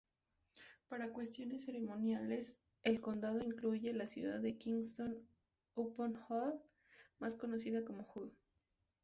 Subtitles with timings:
[0.87, 6.55] Para cuestiones ceremoniales, el condado incluye la ciudad de Kingston-upon-Hull,
[7.19, 8.35] más conocida como Hull.